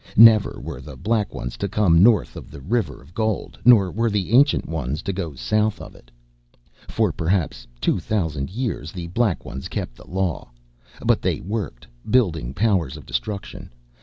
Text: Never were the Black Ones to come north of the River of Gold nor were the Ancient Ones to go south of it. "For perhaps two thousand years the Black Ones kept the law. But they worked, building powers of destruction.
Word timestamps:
Never 0.17 0.59
were 0.59 0.81
the 0.81 0.97
Black 0.97 1.31
Ones 1.35 1.55
to 1.57 1.67
come 1.69 2.01
north 2.01 2.35
of 2.35 2.49
the 2.49 2.59
River 2.59 3.03
of 3.03 3.13
Gold 3.13 3.59
nor 3.63 3.91
were 3.91 4.09
the 4.09 4.31
Ancient 4.31 4.67
Ones 4.67 5.03
to 5.03 5.13
go 5.13 5.35
south 5.35 5.79
of 5.79 5.93
it. 5.93 6.09
"For 6.87 7.11
perhaps 7.11 7.67
two 7.79 7.99
thousand 7.99 8.49
years 8.49 8.91
the 8.91 9.09
Black 9.09 9.45
Ones 9.45 9.67
kept 9.67 9.93
the 9.97 10.07
law. 10.09 10.49
But 11.05 11.21
they 11.21 11.39
worked, 11.39 11.85
building 12.09 12.51
powers 12.55 12.97
of 12.97 13.05
destruction. 13.05 13.69